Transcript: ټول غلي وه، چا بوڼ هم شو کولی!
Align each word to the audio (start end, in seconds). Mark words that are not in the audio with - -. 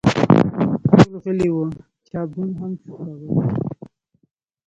ټول 0.91 1.13
غلي 1.23 1.49
وه، 1.55 1.67
چا 2.07 2.19
بوڼ 2.31 2.49
هم 2.59 2.71
شو 2.81 2.89
کولی! 2.97 3.29